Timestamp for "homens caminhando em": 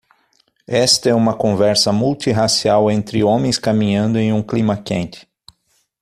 3.23-4.33